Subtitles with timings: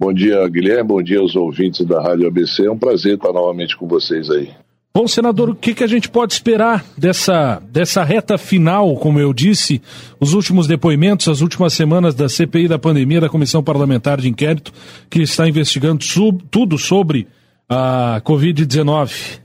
[0.00, 0.84] Bom dia, Guilherme.
[0.84, 2.66] Bom dia aos ouvintes da Rádio ABC.
[2.66, 4.50] É um prazer estar novamente com vocês aí.
[4.94, 9.32] Bom, senador, o que, que a gente pode esperar dessa, dessa reta final, como eu
[9.32, 9.82] disse,
[10.20, 14.72] os últimos depoimentos, as últimas semanas da CPI da pandemia, da Comissão Parlamentar de Inquérito,
[15.10, 17.26] que está investigando sub, tudo sobre
[17.68, 19.40] a Covid-19?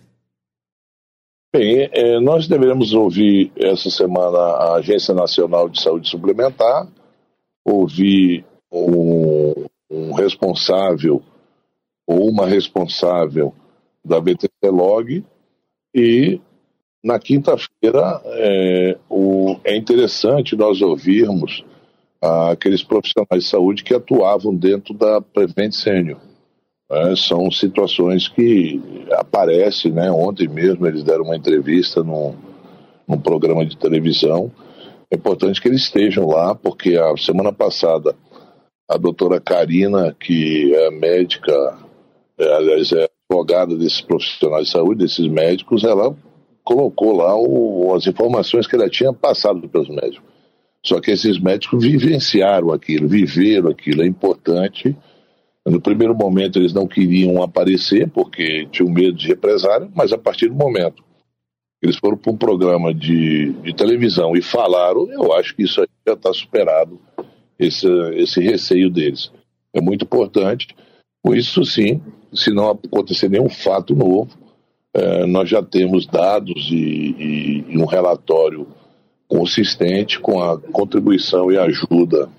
[1.55, 6.87] Bem, é, nós deveremos ouvir essa semana a Agência Nacional de Saúde Suplementar,
[7.65, 11.21] ouvir um, um responsável
[12.07, 13.53] ou uma responsável
[14.03, 15.23] da BTC Log
[15.95, 16.41] e
[17.03, 18.97] na quinta-feira é,
[19.63, 21.63] é, interessante nós ouvirmos
[22.21, 26.17] ah, aqueles profissionais de saúde que atuavam dentro da Prevent Senior.
[26.89, 28.81] É, são situações que
[29.11, 30.09] aparecem, né?
[30.11, 32.35] Ontem mesmo eles deram uma entrevista num,
[33.07, 34.51] num programa de televisão.
[35.11, 38.15] É importante que eles estejam lá, porque a semana passada
[38.87, 41.77] a doutora Karina, que é médica,
[42.37, 46.15] é, aliás, é advogada desses profissionais de saúde, desses médicos, ela
[46.63, 50.31] colocou lá o, as informações que ela tinha passado pelos médicos.
[50.85, 54.03] Só que esses médicos vivenciaram aquilo, viveram aquilo.
[54.03, 54.95] É importante.
[55.65, 60.49] No primeiro momento eles não queriam aparecer porque tinham medo de represário, mas a partir
[60.49, 61.01] do momento
[61.81, 65.87] eles foram para um programa de, de televisão e falaram, eu acho que isso aí
[66.07, 66.99] já está superado,
[67.57, 69.31] esse, esse receio deles.
[69.73, 70.67] É muito importante.
[71.21, 72.01] Com isso, sim,
[72.33, 74.29] se não acontecer nenhum fato novo,
[74.93, 78.67] é, nós já temos dados e, e, um relatório
[79.27, 82.29] consistente com a contribuição e ajuda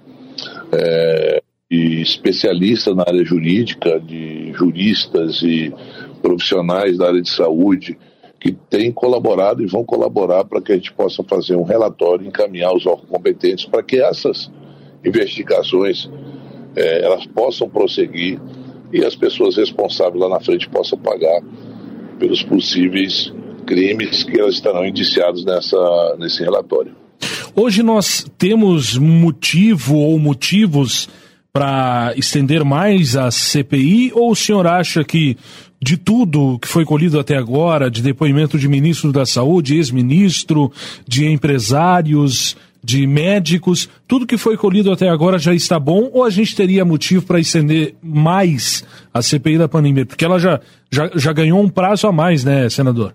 [0.71, 5.73] é, de especialistas na área jurídica, de juristas e
[6.23, 7.99] profissionais da área de saúde
[8.39, 12.29] que têm colaborado e vão colaborar para que a gente possa fazer um relatório e
[12.29, 14.51] encaminhar os órgãos competentes para que essas
[15.05, 16.09] investigações
[16.77, 18.41] é, elas possam prosseguir
[18.93, 21.41] e as pessoas responsáveis lá na frente possam pagar
[22.19, 23.33] pelos possíveis
[23.67, 26.93] crimes que elas estarão indiciados nessa, nesse relatório.
[27.57, 31.09] Hoje nós temos motivo ou motivos
[31.53, 35.37] para estender mais a CPI ou o senhor acha que
[35.81, 40.73] de tudo que foi colhido até agora, de depoimento de ministro da Saúde, ex-ministro,
[41.07, 46.29] de empresários, de médicos, tudo que foi colhido até agora já está bom ou a
[46.29, 50.05] gente teria motivo para estender mais a CPI da pandemia?
[50.05, 50.61] Porque ela já,
[50.93, 53.15] já, já ganhou um prazo a mais, né, senador?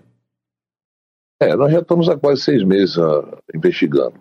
[1.40, 4.14] É, nós já estamos há quase seis meses uh, investigando.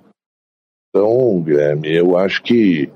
[0.89, 2.91] Então, Guilherme, eu acho que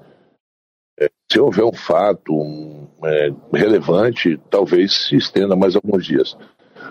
[1.00, 6.38] é, se houver um fato um, é, relevante, talvez se estenda mais alguns dias.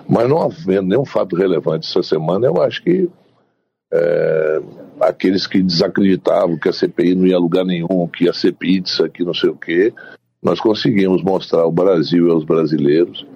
[0.08, 3.08] Mas não havendo nenhum fato relevante essa semana, eu acho que
[3.92, 4.62] é,
[5.00, 9.08] aqueles que desacreditavam que a CPI não ia a lugar nenhum, que ia ser pizza,
[9.08, 9.92] que não sei o quê,
[10.42, 13.26] nós conseguimos mostrar ao Brasil e aos brasileiros,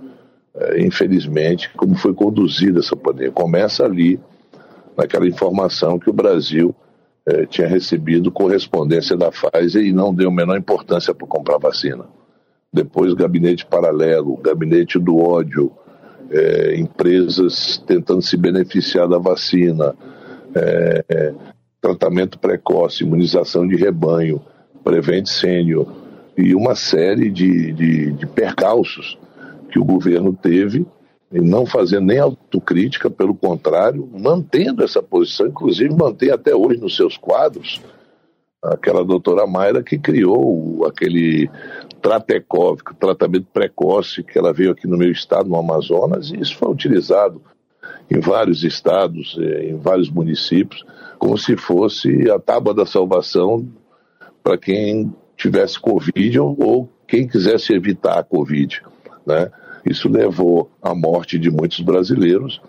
[0.54, 3.30] é, infelizmente, como foi conduzida essa pandemia.
[3.30, 4.18] Começa ali,
[4.96, 6.74] naquela informação que o Brasil
[7.26, 12.06] é, tinha recebido correspondência da Pfizer e não deu menor importância para comprar vacina.
[12.72, 15.70] Depois, gabinete paralelo, gabinete do ódio,
[16.30, 19.94] é, empresas tentando se beneficiar da vacina,
[20.56, 21.34] é, é,
[21.80, 24.40] tratamento precoce, imunização de rebanho,
[24.82, 25.86] Prevent Sênior
[26.36, 29.18] e uma série de, de, de percalços
[29.70, 30.86] que o governo teve
[31.32, 36.94] e não fazendo nem autocrítica, pelo contrário, mantendo essa posição, inclusive mantém até hoje nos
[36.94, 37.80] seus quadros
[38.62, 41.48] aquela doutora Mayra que criou aquele
[42.00, 46.70] Tratecov, tratamento precoce, que ela veio aqui no meu estado, no Amazonas, e isso foi
[46.70, 47.40] utilizado
[48.10, 50.84] em vários estados, eh, em vários municípios,
[51.18, 53.66] como se fosse a tábua da salvação
[54.42, 58.82] para quem tivesse Covid ou, quem quisesse evitar a Covid.
[59.26, 59.50] Né?
[59.84, 62.60] Isso levou à morte de muitos brasileiros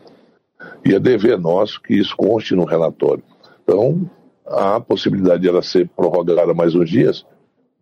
[0.85, 3.23] e é dever nosso que isso conste no relatório.
[3.63, 4.09] Então,
[4.45, 7.25] há a possibilidade de ela ser prorrogada mais uns dias,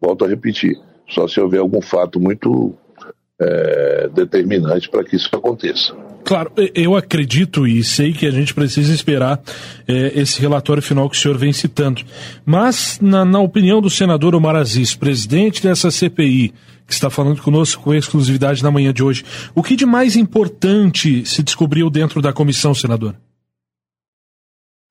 [0.02, 0.76] volto a repetir,
[1.08, 2.74] só se houver algum fato muito
[3.40, 5.96] é, determinante para que isso aconteça.
[6.26, 9.40] Claro, eu acredito e sei que a gente precisa esperar
[9.88, 12.02] é, esse relatório final que o senhor vem citando.
[12.44, 16.52] Mas, na, na opinião do senador Omar Aziz, presidente dessa CPI,
[16.88, 19.24] que está falando conosco com exclusividade na manhã de hoje,
[19.54, 23.16] o que de mais importante se descobriu dentro da comissão, senador?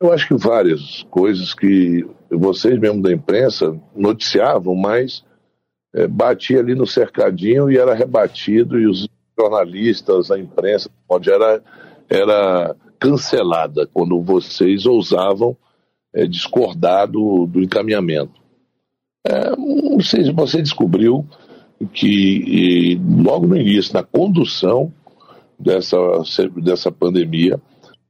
[0.00, 5.24] Eu acho que várias coisas que vocês mesmo da imprensa noticiavam, mas
[5.92, 9.08] é, batia ali no cercadinho e era rebatido e os
[9.38, 11.62] jornalistas, a imprensa, onde era,
[12.08, 15.56] era cancelada quando vocês ousavam
[16.14, 18.40] é, discordar do, do encaminhamento.
[19.26, 19.50] É,
[19.96, 21.26] você, você descobriu
[21.92, 24.92] que logo no início, na condução
[25.58, 25.96] dessa,
[26.56, 27.60] dessa pandemia,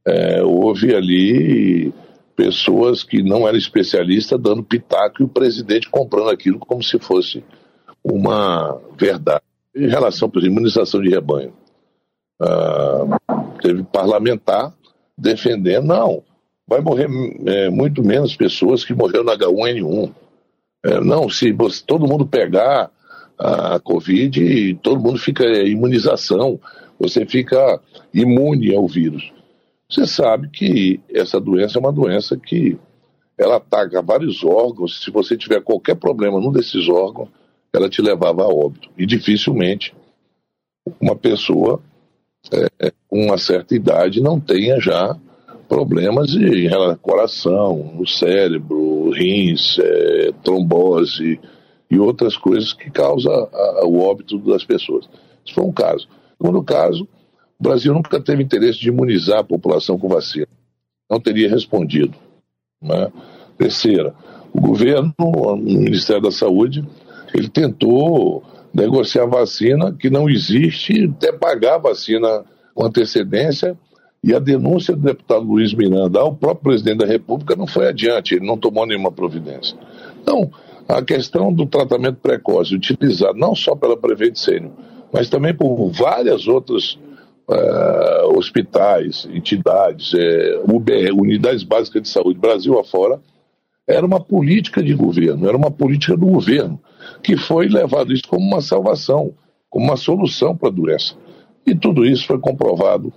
[0.05, 1.93] é, houve ali
[2.35, 7.43] pessoas que não eram especialistas dando pitaco e o presidente comprando aquilo como se fosse
[8.03, 9.41] uma verdade.
[9.75, 11.53] Em relação, exemplo, imunização de rebanho,
[12.41, 14.73] uh, teve parlamentar
[15.17, 16.23] defendendo, não,
[16.67, 17.07] vai morrer
[17.45, 20.13] é, muito menos pessoas que morreram na H1N1.
[20.83, 22.91] É, não, se você, todo mundo pegar
[23.37, 26.59] a Covid, todo mundo fica é, imunização,
[26.99, 27.79] você fica
[28.13, 29.31] imune ao vírus.
[29.89, 32.77] Você sabe que essa doença é uma doença que
[33.37, 35.03] ela ataca vários órgãos.
[35.03, 37.29] Se você tiver qualquer problema num desses órgãos,
[37.75, 38.89] ela te levava a óbito.
[38.97, 39.93] E dificilmente
[40.99, 41.81] uma pessoa
[42.51, 45.17] é, é com uma certa idade não tenha já
[45.67, 51.39] problemas em relação coração, no cérebro, rins, é, trombose
[51.89, 55.09] e outras coisas que causam a, o óbito das pessoas.
[55.43, 56.07] Isso foi um caso.
[56.39, 57.07] Segundo caso,
[57.59, 60.47] o Brasil nunca teve interesse de imunizar a população com vacina.
[61.09, 62.15] Não teria respondido.
[62.81, 63.11] Né?
[63.57, 64.13] Terceira,
[64.53, 66.85] o governo, o Ministério da Saúde,
[67.35, 68.43] ele tentou
[68.73, 72.43] negociar vacina que não existe, até pagar vacina
[72.73, 73.77] com antecedência,
[74.23, 78.35] e a denúncia do deputado Luiz Miranda ao próprio presidente da República não foi adiante,
[78.35, 79.77] ele não tomou nenhuma providência.
[80.21, 80.49] Então,
[80.87, 84.71] a questão do tratamento precoce, utilizado não só pela Prevent Senior,
[85.13, 86.97] mas também por várias outras
[87.47, 93.19] uh, hospitais, entidades, é, UBR, unidades básicas de saúde, Brasil afora,
[93.87, 96.79] era uma política de governo, era uma política do governo,
[97.21, 99.33] que foi levado isso como uma salvação,
[99.69, 101.15] como uma solução para a doença.
[101.65, 103.13] E tudo isso foi comprovado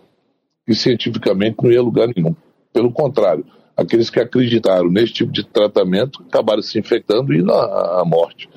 [0.67, 2.35] que cientificamente não ia lugar nenhum.
[2.73, 3.44] Pelo contrário,
[3.76, 8.49] aqueles que acreditaram nesse tipo de tratamento acabaram se infectando e indo à morte.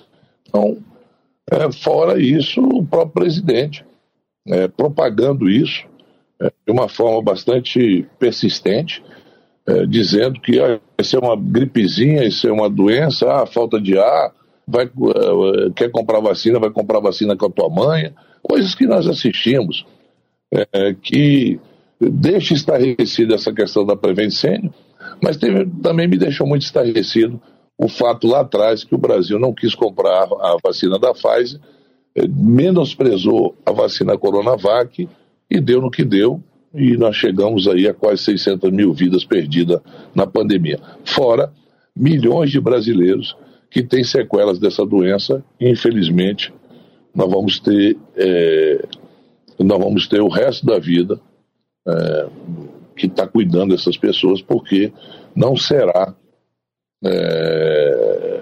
[0.48, 0.78] Então,
[1.50, 3.86] é, fora isso, o próprio presidente
[4.48, 5.86] é, propagando isso
[6.42, 9.04] é, de uma forma bastante persistente,
[9.72, 10.60] é, dizendo que
[11.00, 14.34] isso é uma gripezinha, isso é uma doença, ah, falta de ar,
[14.68, 19.08] vai, uh, quer comprar vacina, vai comprar vacina com a tua mãe, coisas que nós
[19.08, 19.86] assistimos,
[20.54, 21.60] é, que
[22.00, 24.74] deixa estarrecida essa questão da prevencênio,
[25.22, 27.40] mas teve, também me deixou muito estarrecido
[27.78, 31.60] o fato lá atrás que o Brasil não quis comprar a vacina da Pfizer
[32.16, 35.08] eh, menosprezou a vacina Coronavac
[35.50, 36.42] e deu no que deu,
[36.74, 39.82] e nós chegamos aí a quase 600 mil vidas perdidas
[40.16, 40.80] na pandemia.
[41.04, 41.52] Fora
[41.96, 43.36] milhões de brasileiros
[43.70, 46.54] que têm sequelas dessa doença, e infelizmente
[47.14, 48.86] nós vamos ter, é,
[49.60, 51.20] nós vamos ter o resto da vida
[51.88, 52.28] é,
[52.96, 54.92] que está cuidando dessas pessoas, porque
[55.36, 56.14] não será
[57.04, 58.42] é,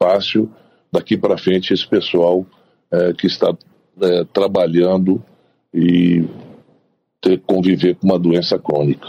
[0.00, 0.50] fácil
[0.92, 2.46] daqui para frente esse pessoal
[2.90, 3.56] é, que está
[4.00, 5.22] é, trabalhando
[5.72, 6.24] e
[7.24, 9.08] ter conviver com uma doença crônica.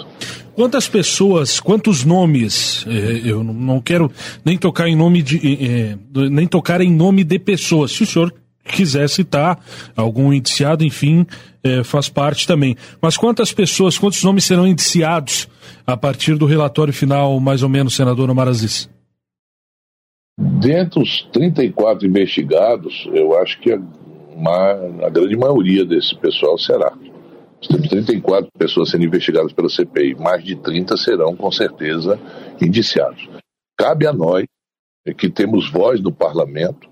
[0.56, 2.86] Quantas pessoas, quantos nomes?
[2.88, 4.10] É, eu não quero
[4.44, 5.98] nem tocar em nome de, é,
[6.30, 7.92] nem tocar em nome de pessoas.
[7.92, 8.34] Se o senhor
[8.64, 9.60] quiser citar
[9.96, 11.28] algum indiciado, enfim,
[11.84, 12.76] faz parte também.
[13.00, 15.48] Mas quantas pessoas, quantos nomes serão indiciados
[15.86, 18.90] a partir do relatório final, mais ou menos, senador Omar Aziz?
[20.38, 23.80] Dentre os 34 investigados, eu acho que a,
[24.36, 26.92] uma, a grande maioria desse pessoal será.
[27.68, 32.20] Temos 34 pessoas sendo investigadas pela CPI, mais de 30 serão, com certeza,
[32.62, 33.30] indiciados.
[33.78, 34.46] Cabe a nós,
[35.18, 36.90] que temos voz no parlamento,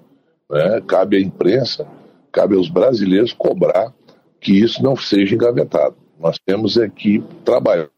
[0.49, 1.87] né, cabe à imprensa,
[2.31, 3.93] cabe aos brasileiros cobrar
[4.39, 5.95] que isso não seja engavetado.
[6.19, 7.89] Nós temos é que trabalhar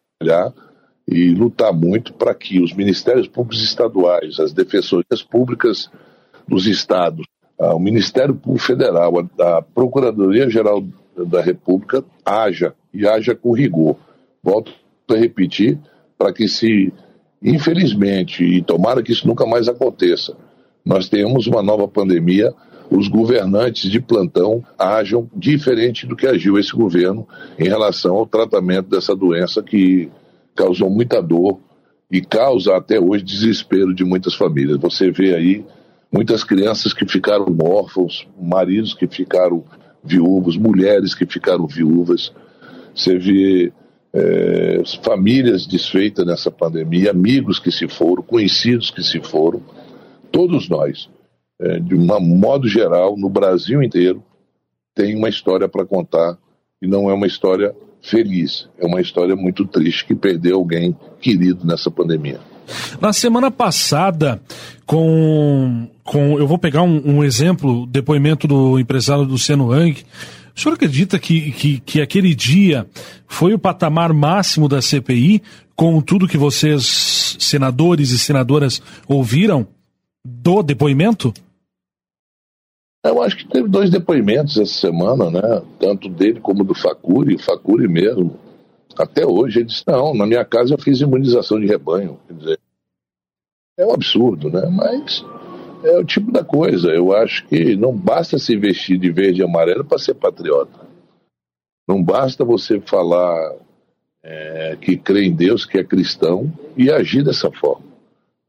[1.08, 5.89] e lutar muito para que os ministérios públicos estaduais, as defensorias públicas
[6.48, 7.25] dos estados,
[7.58, 10.84] o Ministério Público Federal, a Procuradoria-Geral
[11.24, 13.98] da República haja e haja com rigor.
[14.43, 14.72] Volto
[15.10, 15.77] a repetir,
[16.17, 16.91] para que se,
[17.41, 20.36] infelizmente, e tomara que isso nunca mais aconteça,
[20.84, 22.53] nós tenhamos uma nova pandemia,
[22.89, 28.89] os governantes de plantão ajam diferente do que agiu esse governo em relação ao tratamento
[28.89, 30.10] dessa doença que
[30.55, 31.60] causou muita dor
[32.12, 34.77] e causa até hoje desespero de muitas famílias.
[34.77, 35.65] Você vê aí
[36.12, 39.63] muitas crianças que ficaram órfãos, maridos que ficaram
[40.05, 42.31] viúvos, mulheres que ficaram viúvas.
[42.93, 43.74] Você vê
[44.13, 49.62] é, famílias desfeitas nessa pandemia, amigos que se foram, conhecidos que se foram.
[50.31, 51.09] Todos nós,
[51.59, 54.24] é, de um modo geral, no Brasil inteiro,
[54.93, 56.38] tem uma história para contar
[56.81, 58.69] e não é uma história feliz.
[58.77, 62.39] É uma história muito triste que perdeu alguém querido nessa pandemia.
[63.00, 64.41] Na semana passada,
[64.86, 70.03] com, com eu vou pegar um, um exemplo, depoimento do empresário Luciano Hang.
[70.55, 72.88] O senhor acredita que, que, que aquele dia
[73.27, 75.41] foi o patamar máximo da CPI,
[75.75, 79.67] com tudo que vocês, senadores e senadoras, ouviram
[80.24, 81.34] do depoimento?
[83.03, 85.62] Eu acho que teve dois depoimentos essa semana, né?
[85.79, 88.39] Tanto dele como do Facuri, o Facuri mesmo.
[88.97, 92.19] Até hoje ele disse, não, na minha casa eu fiz imunização de rebanho.
[92.27, 92.59] Quer dizer,
[93.77, 94.67] é um absurdo, né?
[94.67, 95.23] Mas
[95.83, 96.89] é o tipo da coisa.
[96.89, 100.79] Eu acho que não basta se vestir de verde e amarelo para ser patriota.
[101.87, 103.55] Não basta você falar
[104.23, 107.85] é, que crê em Deus, que é cristão, e agir dessa forma.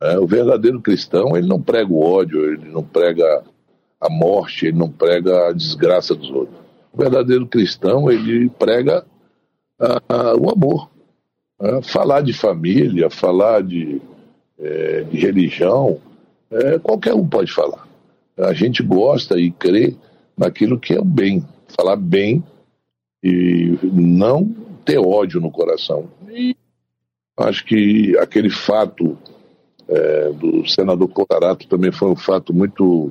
[0.00, 3.44] É, o verdadeiro cristão, ele não prega o ódio, ele não prega
[4.00, 6.58] a morte, ele não prega a desgraça dos outros.
[6.92, 9.04] O verdadeiro cristão, ele prega
[10.40, 10.90] o amor.
[11.61, 11.83] Né?
[11.83, 14.00] Falar de família, falar de,
[14.59, 16.00] é, de religião,
[16.50, 17.87] é, qualquer um pode falar.
[18.37, 19.97] A gente gosta e crê
[20.37, 21.45] naquilo que é o bem.
[21.68, 22.45] Falar bem
[23.23, 24.54] e não
[24.85, 26.09] ter ódio no coração.
[26.30, 26.54] E
[27.37, 29.18] acho que aquele fato
[29.88, 33.11] é, do senador Cotarato também foi um fato muito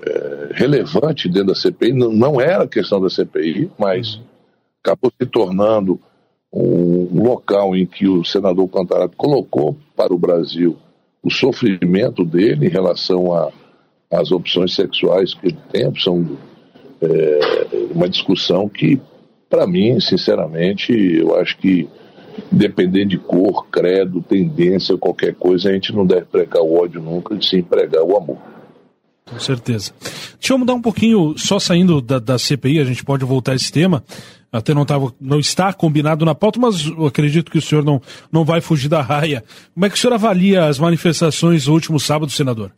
[0.00, 1.92] é, relevante dentro da CPI.
[1.92, 4.20] Não, não era questão da CPI, mas
[4.86, 6.00] acabou se tornando
[6.52, 10.76] um local em que o senador Cantarato colocou para o Brasil
[11.22, 13.26] o sofrimento dele em relação
[14.10, 16.24] às opções sexuais que ele tem, opção,
[17.02, 19.00] é, uma discussão que,
[19.50, 21.88] para mim, sinceramente, eu acho que,
[22.50, 27.34] dependendo de cor, credo, tendência, qualquer coisa, a gente não deve pregar o ódio nunca,
[27.34, 28.38] e sim pregar o amor.
[29.28, 29.92] Com certeza.
[30.38, 33.56] Deixa eu mudar um pouquinho, só saindo da, da CPI, a gente pode voltar a
[33.56, 34.04] esse tema.
[34.50, 36.76] Até não, tava, não está combinado na pauta, mas
[37.06, 38.00] acredito que o senhor não,
[38.30, 39.44] não vai fugir da raia.
[39.74, 42.72] Como é que o senhor avalia as manifestações do último sábado, senador?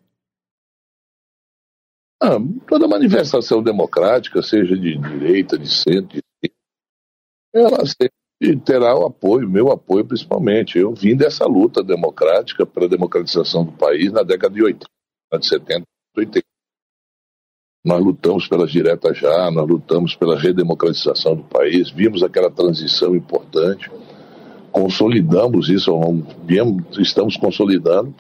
[2.21, 6.23] Ah, toda manifestação democrática, seja de direita, de centro, de
[7.55, 10.79] ela sempre terá o apoio, meu apoio principalmente.
[10.79, 14.87] Eu vim dessa luta democrática pela democratização do país na década de 80,
[15.39, 15.85] de 70,
[16.17, 16.47] 80.
[17.89, 23.91] Nós lutamos pelas diretas já, nós lutamos pela redemocratização do país, vimos aquela transição importante,
[24.71, 25.99] consolidamos isso
[26.99, 28.15] estamos consolidando,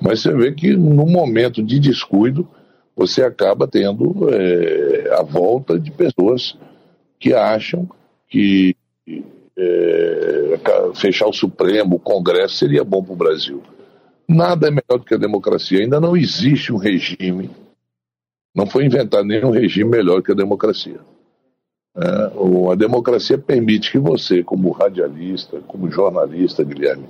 [0.00, 2.48] mas você vê que no momento de descuido,
[2.96, 6.56] você acaba tendo é, a volta de pessoas
[7.20, 7.86] que acham
[8.30, 8.74] que
[9.58, 10.58] é,
[10.94, 13.62] fechar o Supremo, o Congresso, seria bom para o Brasil.
[14.26, 15.80] Nada é melhor do que a democracia.
[15.80, 17.50] Ainda não existe um regime,
[18.54, 21.00] não foi inventado nenhum regime melhor que a democracia.
[21.96, 22.32] É,
[22.72, 27.06] a democracia permite que você, como radialista, como jornalista, Guilherme,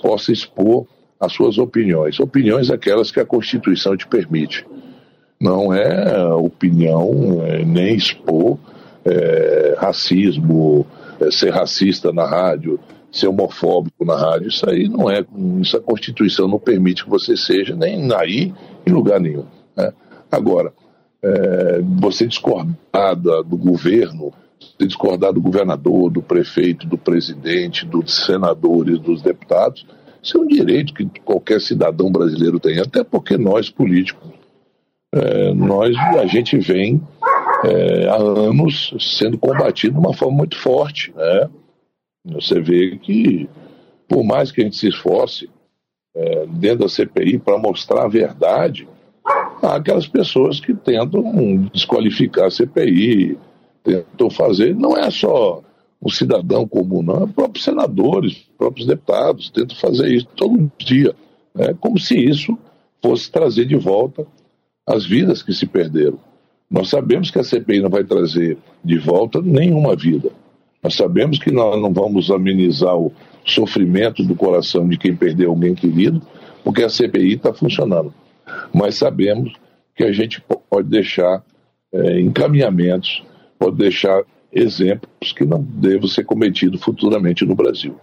[0.00, 0.86] possa expor
[1.20, 2.18] as suas opiniões.
[2.20, 4.66] Opiniões aquelas que a Constituição te permite.
[5.40, 8.58] Não é opinião é, nem expor
[9.04, 10.86] é, racismo,
[11.20, 12.78] é, ser racista na rádio,
[13.12, 15.24] ser homofóbico na rádio, isso aí não é,
[15.60, 18.52] isso a Constituição não permite que você seja, nem aí,
[18.86, 19.44] em lugar nenhum.
[19.76, 19.92] Né?
[20.34, 20.72] Agora,
[21.22, 28.98] é, você discordar do governo, você discordar do governador, do prefeito, do presidente, dos senadores,
[28.98, 29.86] dos deputados,
[30.22, 34.30] isso é um direito que qualquer cidadão brasileiro tem, até porque nós, políticos,
[35.14, 37.00] é, nós, a gente vem
[37.64, 41.48] é, há anos sendo combatido de uma forma muito forte, né?
[42.32, 43.48] Você vê que,
[44.08, 45.48] por mais que a gente se esforce
[46.16, 48.88] é, dentro da CPI para mostrar a verdade,
[49.66, 51.22] aquelas pessoas que tentam
[51.72, 53.38] desqualificar a CPI,
[53.82, 54.74] tentam fazer.
[54.74, 55.62] Não é só
[56.02, 61.14] um cidadão comum, não, é próprios senadores, próprios deputados tentam fazer isso todo dia.
[61.54, 61.74] Né?
[61.80, 62.58] Como se isso
[63.02, 64.26] fosse trazer de volta
[64.86, 66.18] as vidas que se perderam.
[66.70, 70.30] Nós sabemos que a CPI não vai trazer de volta nenhuma vida.
[70.82, 73.12] Nós sabemos que nós não vamos amenizar o
[73.44, 76.20] sofrimento do coração de quem perdeu alguém querido,
[76.62, 78.12] porque a CPI está funcionando.
[78.72, 79.52] Mas sabemos
[79.94, 81.42] que a gente pode deixar
[81.92, 83.22] é, encaminhamentos,
[83.58, 84.22] pode deixar
[84.52, 87.98] exemplos que não devem ser cometidos futuramente no Brasil.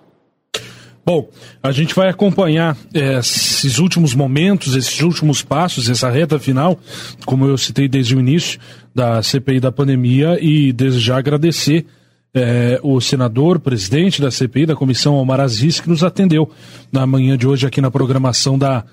[1.03, 1.29] Bom,
[1.63, 6.79] a gente vai acompanhar é, esses últimos momentos, esses últimos passos, essa reta final,
[7.25, 8.59] como eu citei desde o início
[8.93, 11.85] da CPI da pandemia, e desde já agradecer
[12.33, 16.49] é, o senador, presidente da CPI, da comissão Omar Aziz, que nos atendeu
[16.91, 18.85] na manhã de hoje aqui na programação da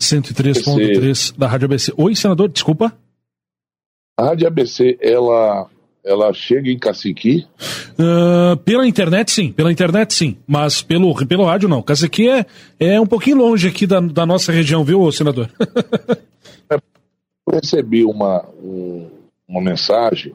[0.00, 1.92] 103.3 da Rádio ABC.
[1.96, 2.96] Oi, senador, desculpa.
[4.16, 5.68] A Rádio ABC, ela
[6.04, 7.46] ela chega em Caciqui?
[7.98, 9.50] Uh, pela internet, sim.
[9.50, 10.36] Pela internet, sim.
[10.46, 11.82] Mas pelo, pelo rádio, não.
[11.82, 12.44] Caciqui é,
[12.78, 15.48] é um pouquinho longe aqui da, da nossa região, viu, senador?
[16.70, 19.10] Eu recebi uma, um,
[19.46, 20.34] uma mensagem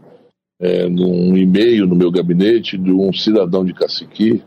[0.59, 4.43] é, num e-mail no meu gabinete de um cidadão de Caciqui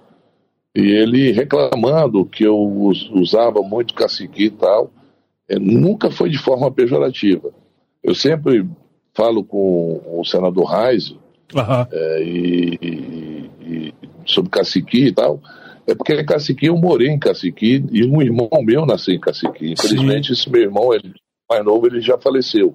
[0.75, 2.57] e ele reclamando que eu
[3.13, 4.91] usava muito Caciqui e tal.
[5.49, 7.51] É, nunca foi de forma pejorativa.
[8.03, 8.67] Eu sempre
[9.15, 11.87] falo com o senador Reis uhum.
[11.91, 13.95] é, e, e, e,
[14.25, 15.41] sobre Caciqui e tal,
[15.87, 19.73] é porque Caciqui eu morei em Caciqui e um irmão meu nasceu em Caciqui.
[19.73, 20.33] Infelizmente, Sim.
[20.33, 21.13] esse meu irmão, ele,
[21.49, 22.75] mais novo, ele já faleceu.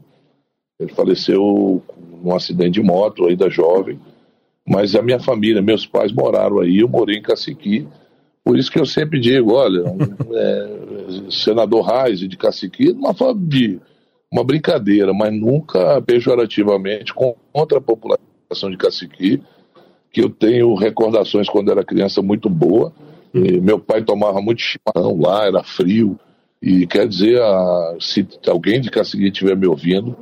[0.80, 1.82] Ele faleceu
[2.24, 4.00] num acidente de moto ainda jovem.
[4.68, 7.88] Mas a minha família, meus pais moraram aí, eu morei em Caciqui.
[8.48, 9.84] Por isso que eu sempre digo, olha,
[10.34, 10.70] é,
[11.30, 13.78] senador Reis de Caciqui, numa forma de
[14.32, 19.42] uma brincadeira, mas nunca pejorativamente contra a população de Caciqui,
[20.14, 22.94] que eu tenho recordações quando era criança muito boa.
[23.34, 26.18] E meu pai tomava muito chimarrão lá, era frio.
[26.62, 30.16] E quer dizer, a, se alguém de Caciqui estiver me ouvindo,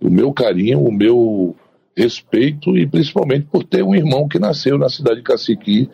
[0.00, 1.56] o meu carinho, o meu
[1.96, 5.90] respeito e principalmente por ter um irmão que nasceu na cidade de Caciqui,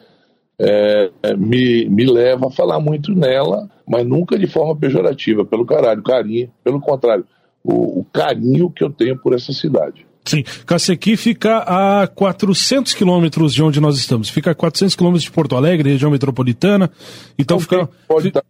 [0.61, 6.03] é, me, me leva a falar muito nela, mas nunca de forma pejorativa, pelo caralho,
[6.03, 7.25] carinho, pelo contrário,
[7.63, 10.07] o, o carinho que eu tenho por essa cidade.
[10.25, 14.29] Sim, Cacequi fica a 400 quilômetros de onde nós estamos.
[14.29, 16.91] Fica a 400 quilômetros de Porto Alegre, região metropolitana.
[17.39, 17.89] Então, fica.
[18.07, 18.43] Pode estar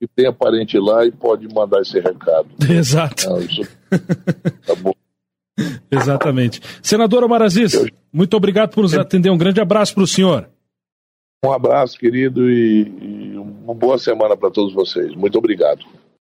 [0.00, 2.48] que tem parente lá e pode mandar esse recado.
[2.70, 3.28] Exato.
[3.28, 3.62] Não, isso...
[4.64, 4.92] tá bom.
[5.90, 6.60] Exatamente.
[6.80, 7.86] Senador Omar Aziz, eu...
[8.12, 9.30] muito obrigado por nos atender.
[9.30, 10.48] Um grande abraço para o senhor.
[11.44, 12.82] Um abraço, querido, e,
[13.38, 15.14] uma boa semana para todos vocês.
[15.14, 15.84] Muito obrigado.